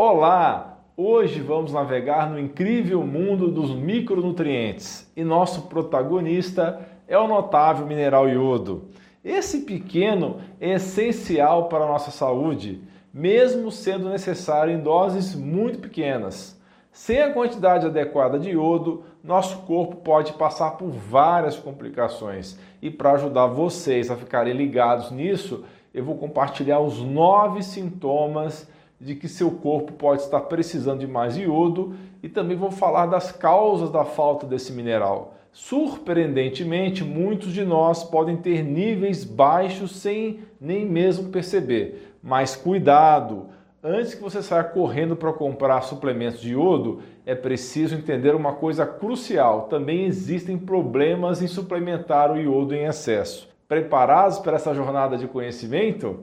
[0.00, 0.78] Olá!
[0.96, 8.28] Hoje vamos navegar no incrível mundo dos micronutrientes e nosso protagonista é o notável mineral
[8.28, 8.90] iodo.
[9.24, 12.80] Esse pequeno é essencial para a nossa saúde,
[13.12, 16.56] mesmo sendo necessário em doses muito pequenas.
[16.92, 22.56] Sem a quantidade adequada de iodo, nosso corpo pode passar por várias complicações.
[22.80, 29.14] E para ajudar vocês a ficarem ligados nisso, eu vou compartilhar os nove sintomas de
[29.14, 33.90] que seu corpo pode estar precisando de mais iodo e também vou falar das causas
[33.90, 35.34] da falta desse mineral.
[35.52, 42.14] Surpreendentemente, muitos de nós podem ter níveis baixos sem nem mesmo perceber.
[42.22, 43.46] Mas cuidado!
[43.82, 48.84] Antes que você saia correndo para comprar suplementos de iodo, é preciso entender uma coisa
[48.84, 53.48] crucial: também existem problemas em suplementar o iodo em excesso.
[53.68, 56.20] Preparados para essa jornada de conhecimento?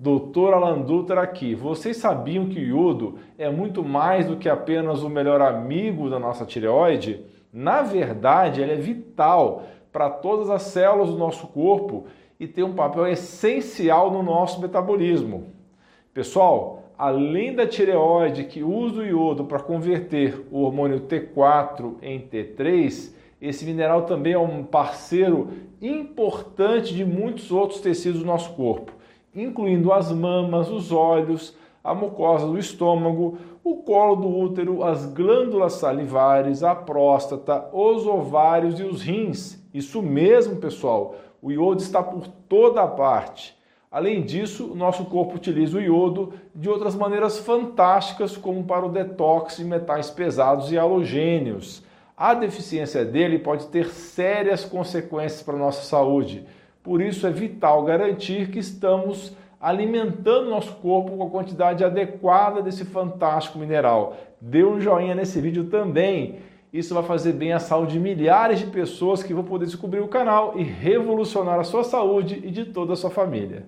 [0.00, 1.54] Doutor Alan Dutra aqui.
[1.54, 6.18] Vocês sabiam que o iodo é muito mais do que apenas o melhor amigo da
[6.18, 7.22] nossa tireoide?
[7.52, 12.06] Na verdade, ele é vital para todas as células do nosso corpo
[12.38, 15.48] e tem um papel essencial no nosso metabolismo.
[16.14, 23.12] Pessoal, além da tireoide que usa o iodo para converter o hormônio T4 em T3,
[23.38, 28.98] esse mineral também é um parceiro importante de muitos outros tecidos do nosso corpo
[29.34, 35.74] incluindo as mamas, os olhos, a mucosa do estômago, o colo do útero, as glândulas
[35.74, 39.62] salivares, a próstata, os ovários e os rins.
[39.72, 43.58] Isso mesmo, pessoal, o iodo está por toda a parte.
[43.90, 49.56] Além disso, nosso corpo utiliza o iodo de outras maneiras fantásticas, como para o detox
[49.56, 51.82] de metais pesados e halogênios.
[52.16, 56.46] A deficiência dele pode ter sérias consequências para a nossa saúde
[56.82, 62.84] por isso é vital garantir que estamos alimentando nosso corpo com a quantidade adequada desse
[62.84, 64.16] fantástico mineral.
[64.40, 66.38] Dê um joinha nesse vídeo também.
[66.72, 70.08] Isso vai fazer bem à saúde de milhares de pessoas que vão poder descobrir o
[70.08, 73.66] canal e revolucionar a sua saúde e de toda a sua família.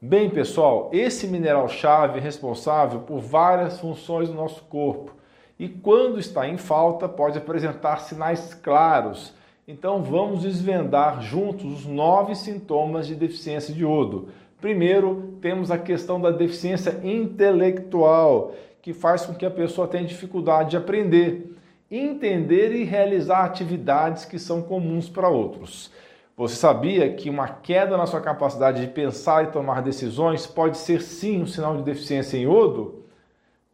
[0.00, 5.14] Bem, pessoal, esse mineral-chave é responsável por várias funções do nosso corpo
[5.58, 9.34] e, quando está em falta, pode apresentar sinais claros
[9.66, 14.28] então vamos desvendar juntos os nove sintomas de deficiência de iodo.
[14.60, 20.70] Primeiro, temos a questão da deficiência intelectual, que faz com que a pessoa tenha dificuldade
[20.70, 21.56] de aprender,
[21.90, 25.90] entender e realizar atividades que são comuns para outros.
[26.36, 31.00] Você sabia que uma queda na sua capacidade de pensar e tomar decisões pode ser
[31.00, 33.04] sim um sinal de deficiência em iodo?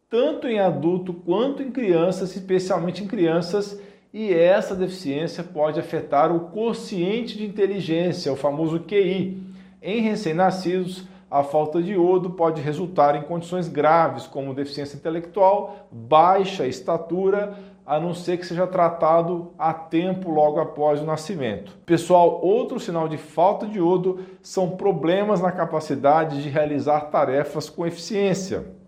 [0.09, 3.81] Tanto em adulto quanto em crianças, especialmente em crianças
[4.13, 9.41] e essa deficiência pode afetar o quociente de inteligência, o famoso QI.
[9.81, 16.67] Em recém-nascidos, a falta de iodo pode resultar em condições graves, como deficiência intelectual, baixa
[16.67, 21.77] estatura, a não ser que seja tratado a tempo logo após o nascimento.
[21.85, 27.87] Pessoal, outro sinal de falta de iodo são problemas na capacidade de realizar tarefas com
[27.87, 28.80] eficiência.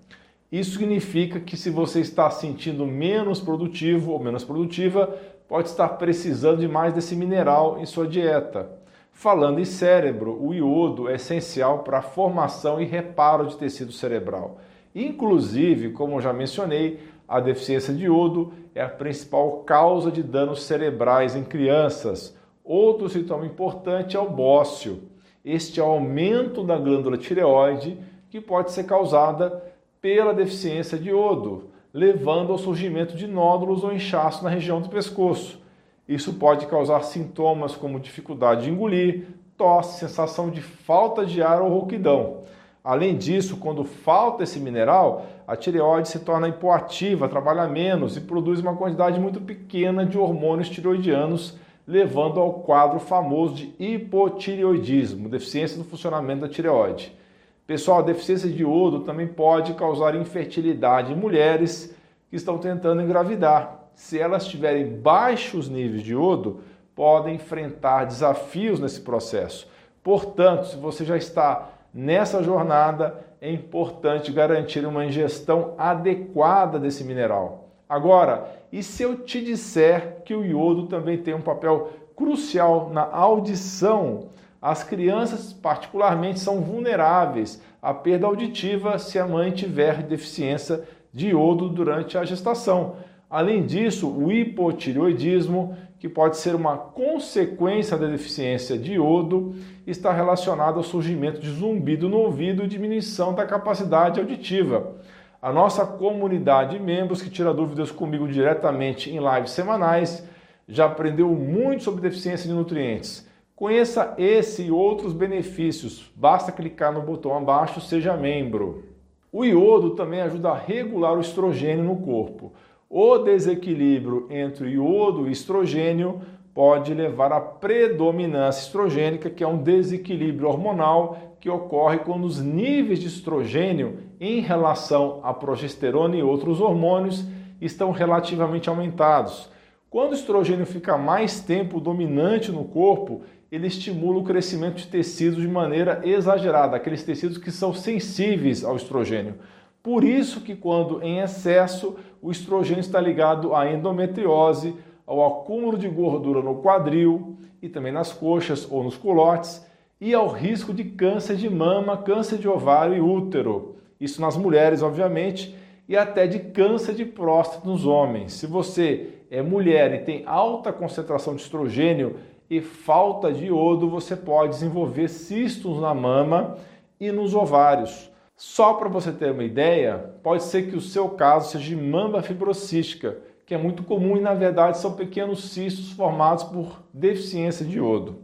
[0.54, 5.12] Isso significa que se você está sentindo menos produtivo ou menos produtiva,
[5.48, 8.70] pode estar precisando de mais desse mineral em sua dieta.
[9.12, 14.60] Falando em cérebro, o iodo é essencial para a formação e reparo de tecido cerebral.
[14.94, 21.36] Inclusive, como já mencionei, a deficiência de iodo é a principal causa de danos cerebrais
[21.36, 22.38] em crianças.
[22.64, 25.02] Outro sintoma importante é o bócio.
[25.44, 27.98] Este é o aumento da glândula tireoide
[28.30, 29.73] que pode ser causada
[30.04, 35.62] pela deficiência de iodo, levando ao surgimento de nódulos ou inchaço na região do pescoço.
[36.06, 41.70] Isso pode causar sintomas como dificuldade de engolir, tosse, sensação de falta de ar ou
[41.70, 42.44] rouquidão.
[42.84, 48.60] Além disso, quando falta esse mineral, a tireoide se torna hipoativa, trabalha menos e produz
[48.60, 55.86] uma quantidade muito pequena de hormônios tireoidianos, levando ao quadro famoso de hipotireoidismo, deficiência no
[55.86, 57.23] funcionamento da tireoide.
[57.66, 61.96] Pessoal, a deficiência de iodo também pode causar infertilidade em mulheres
[62.30, 63.88] que estão tentando engravidar.
[63.94, 66.60] Se elas tiverem baixos níveis de iodo,
[66.94, 69.68] podem enfrentar desafios nesse processo.
[70.04, 77.70] Portanto, se você já está nessa jornada, é importante garantir uma ingestão adequada desse mineral.
[77.88, 83.04] Agora, e se eu te disser que o iodo também tem um papel crucial na
[83.04, 84.30] audição?
[84.66, 91.68] As crianças, particularmente, são vulneráveis à perda auditiva se a mãe tiver deficiência de iodo
[91.68, 92.96] durante a gestação.
[93.30, 99.54] Além disso, o hipotireoidismo, que pode ser uma consequência da deficiência de iodo,
[99.86, 104.96] está relacionado ao surgimento de zumbido no ouvido e diminuição da capacidade auditiva.
[105.42, 110.26] A nossa comunidade de membros que tira dúvidas comigo diretamente em lives semanais
[110.70, 113.33] já aprendeu muito sobre deficiência de nutrientes.
[113.64, 116.12] Conheça esse e outros benefícios.
[116.18, 118.84] Basta clicar no botão abaixo, seja membro.
[119.32, 122.52] O iodo também ajuda a regular o estrogênio no corpo.
[122.90, 126.20] O desequilíbrio entre iodo e estrogênio
[126.54, 133.00] pode levar à predominância estrogênica, que é um desequilíbrio hormonal que ocorre quando os níveis
[133.00, 137.26] de estrogênio em relação à progesterona e outros hormônios
[137.62, 139.50] estão relativamente aumentados.
[139.90, 143.22] Quando o estrogênio fica mais tempo dominante no corpo,
[143.54, 148.76] ele estimula o crescimento de tecidos de maneira exagerada, aqueles tecidos que são sensíveis ao
[148.76, 149.36] estrogênio.
[149.84, 154.74] Por isso que quando em excesso, o estrogênio está ligado à endometriose,
[155.06, 159.64] ao acúmulo de gordura no quadril e também nas coxas ou nos culotes
[160.02, 163.76] e ao risco de câncer de mama, câncer de ovário e útero.
[164.02, 165.56] Isso nas mulheres, obviamente,
[165.88, 168.34] e até de câncer de próstata nos homens.
[168.34, 172.16] Se você é mulher e tem alta concentração de estrogênio,
[172.58, 176.58] e falta de iodo, você pode desenvolver cistos na mama
[177.00, 178.12] e nos ovários.
[178.36, 182.22] Só para você ter uma ideia, pode ser que o seu caso seja de mama
[182.22, 187.78] fibrocística, que é muito comum e na verdade são pequenos cistos formados por deficiência de
[187.78, 188.20] iodo.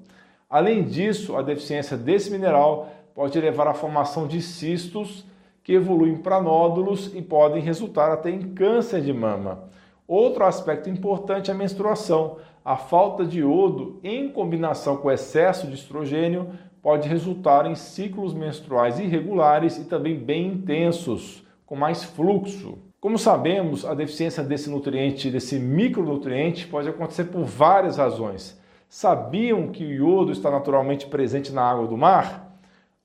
[0.50, 5.26] Além disso, a deficiência desse mineral pode levar à formação de cistos
[5.64, 9.70] que evoluem para nódulos e podem resultar até em câncer de mama.
[10.08, 12.38] Outro aspecto importante é a menstruação.
[12.64, 16.50] A falta de iodo, em combinação com o excesso de estrogênio,
[16.82, 22.78] pode resultar em ciclos menstruais irregulares e também bem intensos, com mais fluxo.
[23.00, 28.60] Como sabemos, a deficiência desse nutriente, desse micronutriente, pode acontecer por várias razões.
[28.90, 32.49] Sabiam que o iodo está naturalmente presente na água do mar?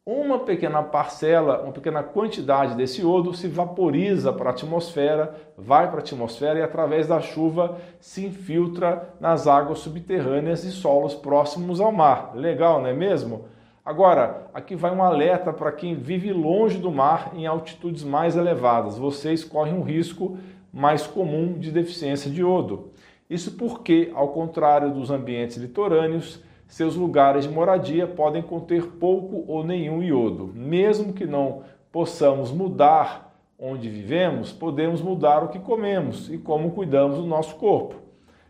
[0.06, 6.00] Uma pequena parcela, uma pequena quantidade desse iodo se vaporiza para a atmosfera, vai para
[6.00, 11.90] a atmosfera e através da chuva se infiltra nas águas subterrâneas e solos próximos ao
[11.90, 12.32] mar.
[12.34, 13.46] Legal, não é mesmo?
[13.82, 18.98] Agora, aqui vai um alerta para quem vive longe do mar em altitudes mais elevadas.
[18.98, 20.36] Vocês correm um risco
[20.70, 22.90] mais comum de deficiência de iodo.
[23.28, 26.42] Isso porque, ao contrário dos ambientes litorâneos,
[26.74, 30.50] seus lugares de moradia podem conter pouco ou nenhum iodo.
[30.52, 31.62] Mesmo que não
[31.92, 37.94] possamos mudar onde vivemos, podemos mudar o que comemos e como cuidamos do nosso corpo.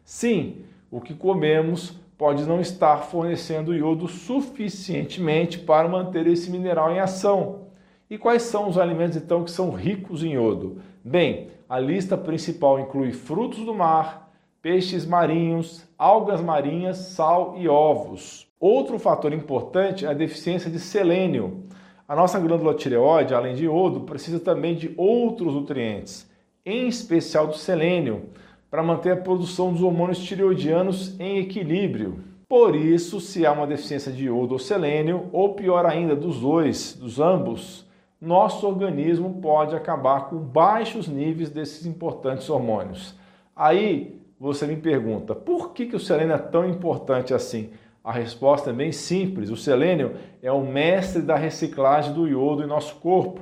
[0.02, 7.00] Sim, o que comemos pode não estar fornecendo iodo suficientemente para manter esse mineral em
[7.00, 7.66] ação.
[8.08, 10.78] E quais são os alimentos então que são ricos em iodo?
[11.04, 14.23] Bem, a lista principal inclui frutos do mar,
[14.64, 18.48] peixes marinhos, algas marinhas, sal e ovos.
[18.58, 21.64] Outro fator importante é a deficiência de selênio.
[22.08, 26.26] A nossa glândula tireoide, além de iodo, precisa também de outros nutrientes,
[26.64, 28.30] em especial do selênio,
[28.70, 32.20] para manter a produção dos hormônios tireoidianos em equilíbrio.
[32.48, 36.94] Por isso, se há uma deficiência de iodo ou selênio, ou pior ainda, dos dois,
[36.94, 37.86] dos ambos,
[38.18, 43.14] nosso organismo pode acabar com baixos níveis desses importantes hormônios.
[43.54, 47.70] Aí você me pergunta, por que, que o selênio é tão importante assim?
[48.02, 49.48] A resposta é bem simples.
[49.48, 53.40] O selênio é o mestre da reciclagem do iodo em nosso corpo.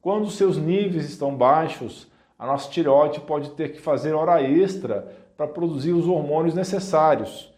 [0.00, 5.46] Quando seus níveis estão baixos, a nossa tireoide pode ter que fazer hora extra para
[5.46, 7.52] produzir os hormônios necessários.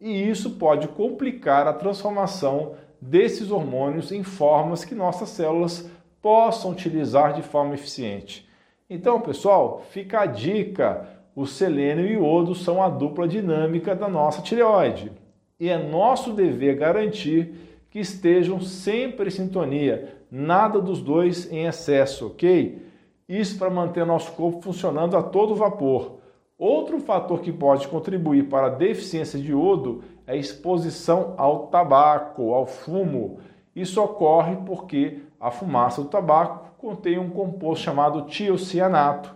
[0.00, 5.90] E isso pode complicar a transformação desses hormônios em formas que nossas células
[6.22, 8.48] possam utilizar de forma eficiente.
[8.88, 14.40] Então, pessoal, fica a dica o selênio e iodo são a dupla dinâmica da nossa
[14.40, 15.12] tireoide.
[15.60, 17.52] E é nosso dever garantir
[17.90, 22.82] que estejam sempre em sintonia, nada dos dois em excesso, ok?
[23.28, 26.16] Isso para manter nosso corpo funcionando a todo vapor.
[26.58, 32.54] Outro fator que pode contribuir para a deficiência de iodo é a exposição ao tabaco,
[32.54, 33.40] ao fumo.
[33.74, 39.35] Isso ocorre porque a fumaça do tabaco contém um composto chamado tiocianato,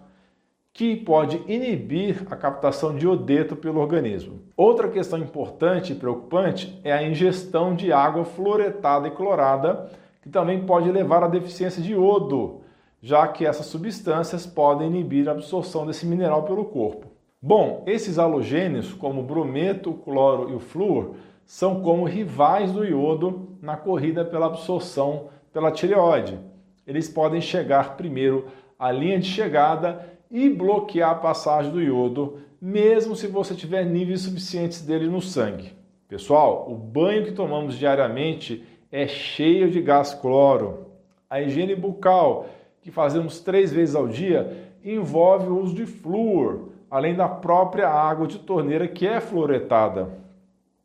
[0.72, 4.40] que pode inibir a captação de iodeto pelo organismo.
[4.56, 9.90] Outra questão importante e preocupante é a ingestão de água fluoretada e clorada,
[10.22, 12.60] que também pode levar à deficiência de iodo,
[13.02, 17.08] já que essas substâncias podem inibir a absorção desse mineral pelo corpo.
[17.42, 22.84] Bom, esses halogênios, como o brometo, o cloro e o flúor, são como rivais do
[22.84, 26.38] iodo na corrida pela absorção pela tireoide.
[26.86, 28.46] Eles podem chegar primeiro
[28.78, 34.22] à linha de chegada e bloquear a passagem do iodo, mesmo se você tiver níveis
[34.22, 35.72] suficientes dele no sangue.
[36.08, 40.86] Pessoal, o banho que tomamos diariamente é cheio de gás cloro.
[41.28, 42.46] A higiene bucal,
[42.82, 48.26] que fazemos três vezes ao dia, envolve o uso de flúor, além da própria água
[48.26, 50.10] de torneira que é fluoretada.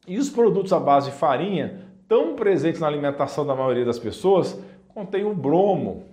[0.08, 4.60] E os produtos à base de farinha, tão presentes na alimentação da maioria das pessoas,
[4.94, 6.04] contêm o bromo.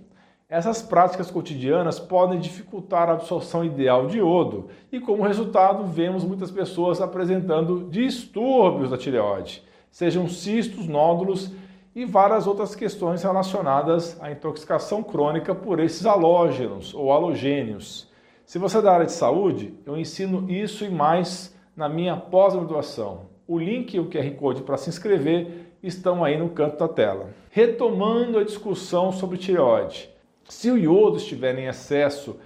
[0.53, 6.51] Essas práticas cotidianas podem dificultar a absorção ideal de iodo e, como resultado, vemos muitas
[6.51, 11.51] pessoas apresentando distúrbios da tireoide, sejam cistos, nódulos
[11.95, 18.07] e várias outras questões relacionadas à intoxicação crônica por esses halógenos ou halogênios.
[18.45, 23.21] Se você é da área de saúde, eu ensino isso e mais na minha pós-graduação.
[23.47, 27.31] O link e o QR Code para se inscrever estão aí no canto da tela.
[27.49, 30.12] Retomando a discussão sobre tireoide.
[30.47, 32.37] Se o iodo estiver em excesso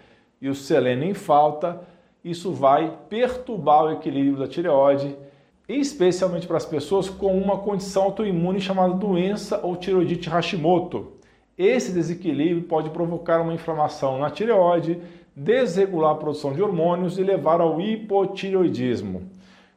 [0.42, 1.82] e o selênio em falta,
[2.24, 5.16] isso vai perturbar o equilíbrio da tireoide
[5.68, 11.14] especialmente para as pessoas com uma condição autoimune chamada doença ou tiroidite Hashimoto.
[11.58, 15.00] Esse desequilíbrio pode provocar uma inflamação na tireoide,
[15.36, 19.30] desregular a produção de hormônios e levar ao hipotireoidismo.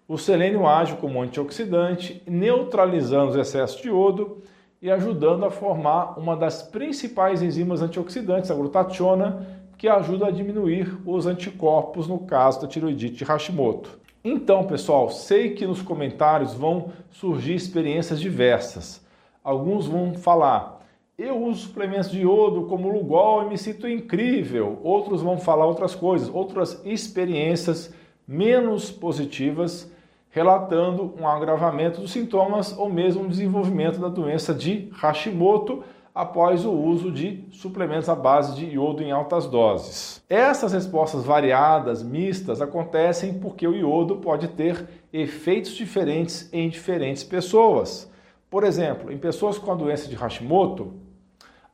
[0.07, 4.43] O selênio age como antioxidante, neutralizando os excessos de iodo
[4.83, 10.97] e ajudando a formar uma das principais enzimas antioxidantes, a glutationa, que ajuda a diminuir
[11.07, 13.99] os anticorpos no caso da tiroidite Hashimoto.
[14.23, 19.05] Então, pessoal, sei que nos comentários vão surgir experiências diversas.
[19.43, 20.81] Alguns vão falar:
[21.17, 24.79] "Eu uso suplementos de iodo como Lugol e me sinto incrível".
[24.83, 27.95] Outros vão falar outras coisas, outras experiências
[28.29, 29.91] menos positivas,
[30.31, 35.83] relatando um agravamento dos sintomas ou mesmo um desenvolvimento da doença de Hashimoto
[36.15, 40.23] após o uso de suplementos à base de iodo em altas doses.
[40.29, 48.11] Essas respostas variadas, mistas, acontecem porque o iodo pode ter efeitos diferentes em diferentes pessoas.
[48.49, 50.95] Por exemplo, em pessoas com a doença de Hashimoto,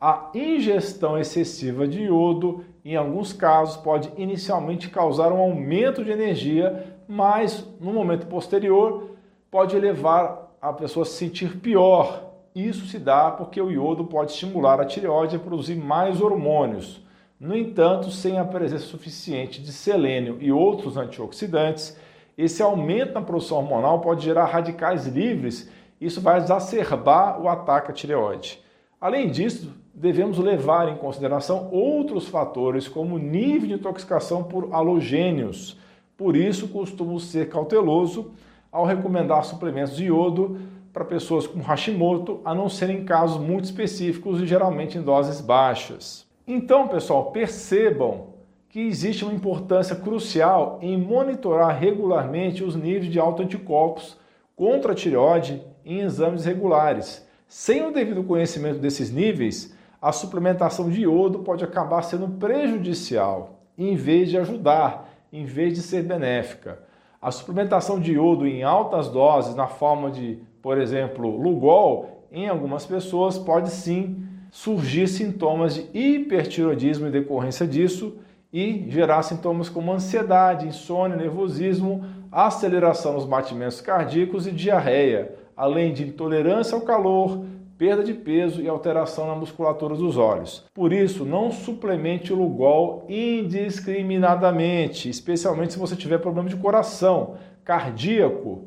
[0.01, 6.96] a ingestão excessiva de iodo, em alguns casos, pode inicialmente causar um aumento de energia,
[7.09, 9.11] mas no momento posterior
[9.51, 14.33] pode levar a pessoa a se sentir pior, isso se dá porque o iodo pode
[14.33, 17.05] estimular a tireoide a produzir mais hormônios.
[17.39, 21.95] No entanto, sem a presença suficiente de selênio e outros antioxidantes,
[22.37, 25.71] esse aumento na produção hormonal pode gerar radicais livres.
[26.01, 28.59] Isso vai exacerbar o ataque à tireoide.
[28.99, 35.79] Além disso, devemos levar em consideração outros fatores, como o nível de intoxicação por halogênios.
[36.17, 38.33] Por isso, costumo ser cauteloso
[38.73, 40.59] ao recomendar suplementos de iodo
[40.93, 45.43] para pessoas com Hashimoto, a não ser em casos muito específicos e geralmente em doses
[45.43, 46.27] baixas.
[46.47, 48.29] Então, pessoal, percebam
[48.71, 54.17] que existe uma importância crucial em monitorar regularmente os níveis de autoanticorpos
[54.55, 57.27] contra a tireoide em exames regulares.
[57.47, 63.97] Sem o devido conhecimento desses níveis, a suplementação de iodo pode acabar sendo prejudicial, em
[63.97, 66.81] vez de ajudar, em vez de ser benéfica.
[67.21, 72.85] A suplementação de iodo em altas doses, na forma de por exemplo, Lugol, em algumas
[72.85, 78.17] pessoas pode sim surgir sintomas de hipertiroidismo em decorrência disso
[78.53, 86.03] e gerar sintomas como ansiedade, insônia, nervosismo, aceleração nos batimentos cardíacos e diarreia, além de
[86.03, 87.45] intolerância ao calor,
[87.79, 90.65] perda de peso e alteração na musculatura dos olhos.
[90.73, 98.67] Por isso, não suplemente o Lugol indiscriminadamente, especialmente se você tiver problema de coração, cardíaco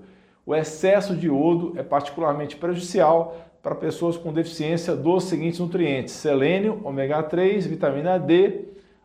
[0.49, 6.81] o excesso de iodo é particularmente prejudicial para pessoas com deficiência dos seguintes nutrientes: selênio,
[6.83, 8.61] ômega 3, vitamina D,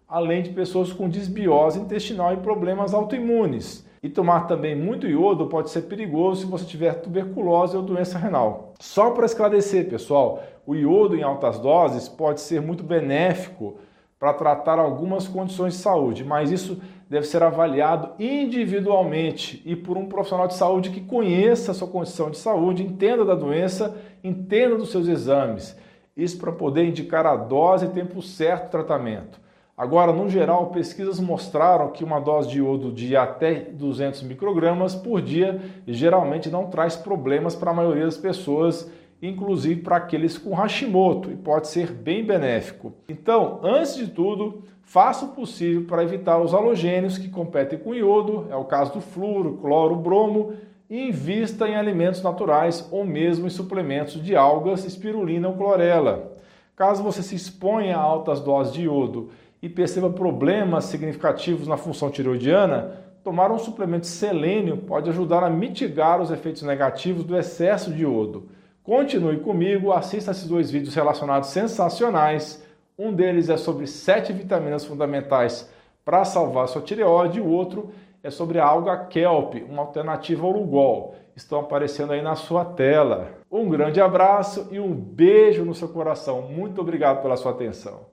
[0.08, 3.86] além de pessoas com desbiose intestinal e problemas autoimunes.
[4.04, 8.74] E tomar também muito iodo pode ser perigoso se você tiver tuberculose ou doença renal.
[8.78, 13.78] Só para esclarecer, pessoal, o iodo em altas doses pode ser muito benéfico
[14.18, 20.04] para tratar algumas condições de saúde, mas isso deve ser avaliado individualmente e por um
[20.04, 24.90] profissional de saúde que conheça a sua condição de saúde, entenda da doença, entenda dos
[24.90, 25.74] seus exames.
[26.14, 29.43] Isso para poder indicar a dose e tempo certo de tratamento.
[29.76, 35.20] Agora, no geral, pesquisas mostraram que uma dose de iodo de até 200 microgramas por
[35.20, 38.88] dia geralmente não traz problemas para a maioria das pessoas
[39.26, 42.92] inclusive para aqueles com Hashimoto, e pode ser bem benéfico.
[43.08, 48.46] Então, antes de tudo, faça o possível para evitar os halogênios que competem com iodo,
[48.50, 50.52] é o caso do flúor, cloro, bromo,
[50.88, 56.32] e invista em alimentos naturais ou mesmo em suplementos de algas, espirulina ou clorela.
[56.76, 59.30] Caso você se exponha a altas doses de iodo
[59.64, 66.20] e perceba problemas significativos na função tireoidiana, tomar um suplemento selênio pode ajudar a mitigar
[66.20, 68.46] os efeitos negativos do excesso de iodo.
[68.82, 72.62] Continue comigo, assista esses dois vídeos relacionados sensacionais.
[72.98, 75.72] Um deles é sobre sete vitaminas fundamentais
[76.04, 77.88] para salvar sua tireoide, o outro
[78.22, 81.14] é sobre a alga kelp, uma alternativa ao Lugol.
[81.34, 83.30] Estão aparecendo aí na sua tela.
[83.50, 86.42] Um grande abraço e um beijo no seu coração.
[86.42, 88.12] Muito obrigado pela sua atenção.